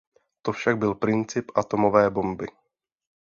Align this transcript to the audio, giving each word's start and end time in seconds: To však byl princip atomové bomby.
To 0.41 0.51
však 0.51 0.77
byl 0.77 0.95
princip 0.95 1.51
atomové 1.55 2.09
bomby. 2.09 2.47